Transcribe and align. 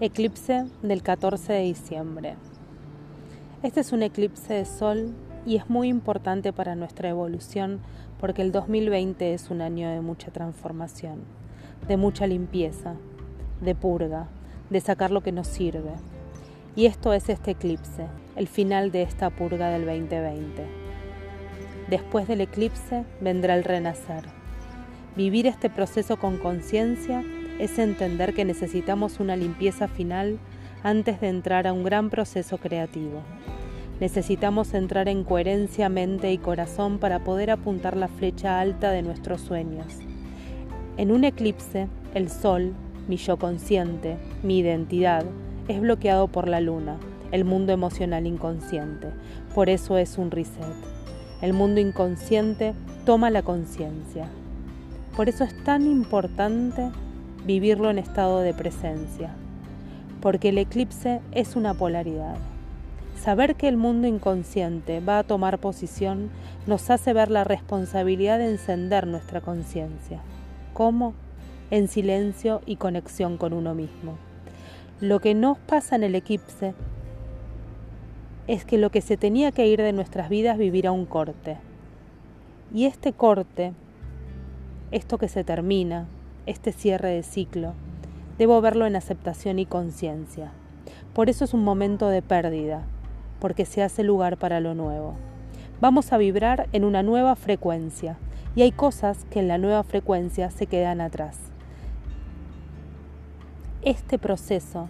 Eclipse 0.00 0.64
del 0.80 1.02
14 1.02 1.54
de 1.54 1.62
diciembre. 1.62 2.36
Este 3.64 3.80
es 3.80 3.90
un 3.90 4.04
eclipse 4.04 4.54
de 4.54 4.64
sol 4.64 5.12
y 5.44 5.56
es 5.56 5.68
muy 5.68 5.88
importante 5.88 6.52
para 6.52 6.76
nuestra 6.76 7.08
evolución 7.08 7.80
porque 8.20 8.42
el 8.42 8.52
2020 8.52 9.34
es 9.34 9.50
un 9.50 9.60
año 9.60 9.90
de 9.90 10.00
mucha 10.00 10.30
transformación, 10.30 11.24
de 11.88 11.96
mucha 11.96 12.28
limpieza, 12.28 12.94
de 13.60 13.74
purga, 13.74 14.28
de 14.70 14.80
sacar 14.80 15.10
lo 15.10 15.20
que 15.24 15.32
nos 15.32 15.48
sirve. 15.48 15.94
Y 16.76 16.86
esto 16.86 17.12
es 17.12 17.28
este 17.28 17.50
eclipse, 17.50 18.06
el 18.36 18.46
final 18.46 18.92
de 18.92 19.02
esta 19.02 19.30
purga 19.30 19.68
del 19.68 19.84
2020. 19.84 20.64
Después 21.90 22.28
del 22.28 22.42
eclipse 22.42 23.04
vendrá 23.20 23.56
el 23.56 23.64
renacer. 23.64 24.22
Vivir 25.16 25.48
este 25.48 25.68
proceso 25.68 26.18
con 26.18 26.38
conciencia 26.38 27.24
es 27.58 27.78
entender 27.78 28.34
que 28.34 28.44
necesitamos 28.44 29.20
una 29.20 29.36
limpieza 29.36 29.88
final 29.88 30.38
antes 30.82 31.20
de 31.20 31.28
entrar 31.28 31.66
a 31.66 31.72
un 31.72 31.82
gran 31.82 32.08
proceso 32.10 32.58
creativo. 32.58 33.22
Necesitamos 34.00 34.74
entrar 34.74 35.08
en 35.08 35.24
coherencia 35.24 35.88
mente 35.88 36.32
y 36.32 36.38
corazón 36.38 36.98
para 36.98 37.24
poder 37.24 37.50
apuntar 37.50 37.96
la 37.96 38.06
flecha 38.06 38.60
alta 38.60 38.92
de 38.92 39.02
nuestros 39.02 39.40
sueños. 39.40 39.86
En 40.96 41.10
un 41.10 41.24
eclipse, 41.24 41.88
el 42.14 42.30
sol, 42.30 42.74
mi 43.08 43.16
yo 43.16 43.38
consciente, 43.38 44.16
mi 44.42 44.58
identidad, 44.58 45.24
es 45.66 45.80
bloqueado 45.80 46.28
por 46.28 46.46
la 46.46 46.60
luna, 46.60 46.96
el 47.32 47.44
mundo 47.44 47.72
emocional 47.72 48.26
inconsciente. 48.26 49.08
Por 49.54 49.68
eso 49.68 49.98
es 49.98 50.16
un 50.16 50.30
reset. 50.30 50.64
El 51.42 51.52
mundo 51.52 51.80
inconsciente 51.80 52.74
toma 53.04 53.30
la 53.30 53.42
conciencia. 53.42 54.28
Por 55.16 55.28
eso 55.28 55.42
es 55.42 55.64
tan 55.64 55.86
importante 55.86 56.90
vivirlo 57.48 57.88
en 57.88 57.96
estado 57.96 58.40
de 58.40 58.52
presencia, 58.52 59.30
porque 60.20 60.50
el 60.50 60.58
eclipse 60.58 61.22
es 61.32 61.56
una 61.56 61.72
polaridad. 61.72 62.36
Saber 63.18 63.54
que 63.54 63.68
el 63.68 63.78
mundo 63.78 64.06
inconsciente 64.06 65.00
va 65.00 65.18
a 65.18 65.22
tomar 65.22 65.58
posición 65.58 66.28
nos 66.66 66.90
hace 66.90 67.14
ver 67.14 67.30
la 67.30 67.44
responsabilidad 67.44 68.38
de 68.38 68.50
encender 68.50 69.06
nuestra 69.06 69.40
conciencia. 69.40 70.20
¿Cómo? 70.74 71.14
En 71.70 71.88
silencio 71.88 72.60
y 72.66 72.76
conexión 72.76 73.38
con 73.38 73.54
uno 73.54 73.74
mismo. 73.74 74.18
Lo 75.00 75.18
que 75.20 75.34
nos 75.34 75.56
pasa 75.56 75.96
en 75.96 76.02
el 76.02 76.16
eclipse 76.16 76.74
es 78.46 78.66
que 78.66 78.76
lo 78.76 78.90
que 78.90 79.00
se 79.00 79.16
tenía 79.16 79.52
que 79.52 79.66
ir 79.66 79.80
de 79.80 79.94
nuestras 79.94 80.28
vidas 80.28 80.58
vivirá 80.58 80.92
un 80.92 81.06
corte. 81.06 81.56
Y 82.74 82.84
este 82.84 83.14
corte, 83.14 83.72
esto 84.90 85.16
que 85.16 85.28
se 85.28 85.44
termina, 85.44 86.08
este 86.48 86.72
cierre 86.72 87.10
de 87.10 87.22
ciclo. 87.22 87.74
Debo 88.38 88.60
verlo 88.62 88.86
en 88.86 88.96
aceptación 88.96 89.58
y 89.58 89.66
conciencia. 89.66 90.50
Por 91.12 91.28
eso 91.28 91.44
es 91.44 91.52
un 91.52 91.62
momento 91.62 92.08
de 92.08 92.22
pérdida, 92.22 92.84
porque 93.38 93.66
se 93.66 93.82
hace 93.82 94.02
lugar 94.02 94.38
para 94.38 94.58
lo 94.60 94.74
nuevo. 94.74 95.14
Vamos 95.80 96.12
a 96.12 96.18
vibrar 96.18 96.68
en 96.72 96.84
una 96.84 97.02
nueva 97.02 97.36
frecuencia 97.36 98.16
y 98.56 98.62
hay 98.62 98.72
cosas 98.72 99.26
que 99.30 99.40
en 99.40 99.48
la 99.48 99.58
nueva 99.58 99.82
frecuencia 99.82 100.50
se 100.50 100.66
quedan 100.66 101.02
atrás. 101.02 101.38
Este 103.82 104.18
proceso 104.18 104.88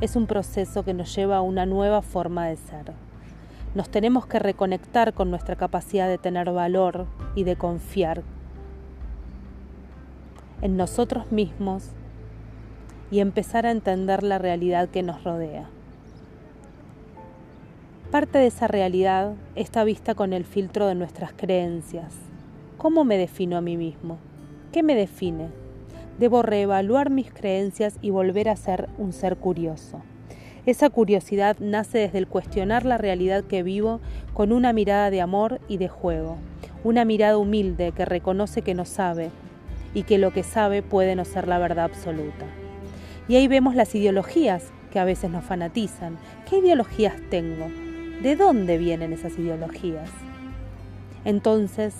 es 0.00 0.16
un 0.16 0.26
proceso 0.26 0.82
que 0.82 0.94
nos 0.94 1.14
lleva 1.14 1.36
a 1.36 1.42
una 1.42 1.66
nueva 1.66 2.00
forma 2.00 2.46
de 2.46 2.56
ser. 2.56 2.92
Nos 3.74 3.90
tenemos 3.90 4.26
que 4.26 4.38
reconectar 4.38 5.12
con 5.12 5.30
nuestra 5.30 5.56
capacidad 5.56 6.08
de 6.08 6.18
tener 6.18 6.50
valor 6.50 7.06
y 7.34 7.44
de 7.44 7.56
confiar 7.56 8.22
en 10.62 10.76
nosotros 10.76 11.30
mismos 11.32 11.90
y 13.10 13.20
empezar 13.20 13.66
a 13.66 13.70
entender 13.70 14.22
la 14.22 14.38
realidad 14.38 14.88
que 14.88 15.02
nos 15.02 15.24
rodea. 15.24 15.68
Parte 18.10 18.38
de 18.38 18.46
esa 18.46 18.66
realidad 18.66 19.34
está 19.54 19.84
vista 19.84 20.14
con 20.14 20.32
el 20.32 20.44
filtro 20.44 20.86
de 20.86 20.94
nuestras 20.94 21.32
creencias. 21.32 22.14
¿Cómo 22.76 23.04
me 23.04 23.16
defino 23.16 23.56
a 23.56 23.60
mí 23.60 23.76
mismo? 23.76 24.18
¿Qué 24.72 24.82
me 24.82 24.94
define? 24.94 25.48
Debo 26.18 26.42
reevaluar 26.42 27.10
mis 27.10 27.32
creencias 27.32 27.98
y 28.02 28.10
volver 28.10 28.48
a 28.48 28.56
ser 28.56 28.88
un 28.98 29.12
ser 29.12 29.36
curioso. 29.36 30.02
Esa 30.66 30.90
curiosidad 30.90 31.56
nace 31.60 31.98
desde 31.98 32.18
el 32.18 32.26
cuestionar 32.26 32.84
la 32.84 32.98
realidad 32.98 33.44
que 33.44 33.62
vivo 33.62 34.00
con 34.34 34.52
una 34.52 34.72
mirada 34.72 35.10
de 35.10 35.20
amor 35.20 35.60
y 35.68 35.78
de 35.78 35.88
juego, 35.88 36.36
una 36.84 37.04
mirada 37.04 37.38
humilde 37.38 37.92
que 37.92 38.04
reconoce 38.04 38.62
que 38.62 38.74
no 38.74 38.84
sabe, 38.84 39.30
y 39.94 40.04
que 40.04 40.18
lo 40.18 40.32
que 40.32 40.42
sabe 40.42 40.82
puede 40.82 41.16
no 41.16 41.24
ser 41.24 41.48
la 41.48 41.58
verdad 41.58 41.84
absoluta. 41.84 42.46
Y 43.28 43.36
ahí 43.36 43.48
vemos 43.48 43.74
las 43.74 43.94
ideologías 43.94 44.64
que 44.92 44.98
a 44.98 45.04
veces 45.04 45.30
nos 45.30 45.44
fanatizan. 45.44 46.18
¿Qué 46.48 46.58
ideologías 46.58 47.14
tengo? 47.30 47.68
¿De 48.22 48.36
dónde 48.36 48.76
vienen 48.76 49.12
esas 49.12 49.38
ideologías? 49.38 50.10
Entonces, 51.24 51.94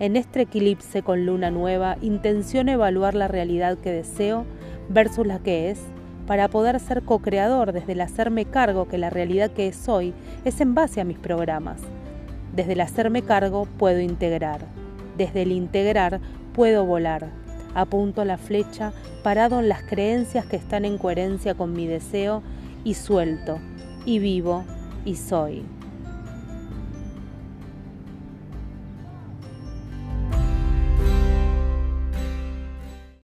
en 0.00 0.16
este 0.16 0.42
eclipse 0.42 1.02
con 1.02 1.26
luna 1.26 1.50
nueva, 1.50 1.96
intenciono 2.00 2.72
evaluar 2.72 3.14
la 3.14 3.28
realidad 3.28 3.78
que 3.78 3.92
deseo 3.92 4.44
versus 4.88 5.26
la 5.26 5.38
que 5.38 5.70
es, 5.70 5.80
para 6.26 6.48
poder 6.48 6.80
ser 6.80 7.02
co-creador 7.02 7.72
desde 7.72 7.92
el 7.92 8.00
hacerme 8.00 8.46
cargo 8.46 8.88
que 8.88 8.98
la 8.98 9.10
realidad 9.10 9.50
que 9.50 9.72
soy 9.72 10.14
es 10.44 10.60
en 10.60 10.74
base 10.74 11.00
a 11.00 11.04
mis 11.04 11.18
programas. 11.18 11.80
Desde 12.54 12.72
el 12.72 12.80
hacerme 12.80 13.22
cargo 13.22 13.66
puedo 13.78 14.00
integrar. 14.00 14.60
Desde 15.18 15.42
el 15.42 15.52
integrar 15.52 16.20
puedo 16.54 16.86
volar. 16.86 17.28
Apunto 17.74 18.24
la 18.24 18.38
flecha 18.38 18.92
parado 19.22 19.58
en 19.60 19.68
las 19.68 19.82
creencias 19.82 20.46
que 20.46 20.56
están 20.56 20.84
en 20.84 20.96
coherencia 20.96 21.54
con 21.54 21.72
mi 21.72 21.86
deseo 21.86 22.42
y 22.84 22.94
suelto, 22.94 23.58
y 24.06 24.20
vivo, 24.20 24.64
y 25.04 25.16
soy. 25.16 25.64